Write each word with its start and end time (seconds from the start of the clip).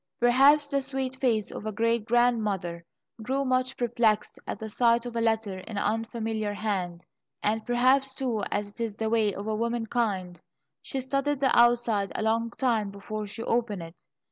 Perhaps 0.19 0.69
the 0.71 0.81
sweet 0.81 1.15
face 1.17 1.51
of 1.51 1.67
a 1.67 1.71
great 1.71 2.05
grandmother 2.05 2.83
grew 3.21 3.45
much 3.45 3.77
perplexed 3.77 4.39
at 4.47 4.57
the 4.57 4.67
sight 4.67 5.05
of 5.05 5.15
a 5.15 5.21
letter 5.21 5.59
in 5.59 5.77
an 5.77 5.83
unfamiliar 5.83 6.55
hand, 6.55 7.03
and 7.43 7.63
perhaps, 7.67 8.15
too, 8.15 8.41
as 8.51 8.71
is 8.81 8.95
the 8.95 9.11
way 9.11 9.31
of 9.31 9.45
womankind, 9.45 10.41
she 10.81 11.01
studied 11.01 11.39
the 11.39 11.55
outside 11.55 12.11
a 12.15 12.23
long 12.23 12.49
time 12.49 12.89
before 12.89 13.27
she 13.27 13.43
opened 13.43 13.83
it. 13.83 14.03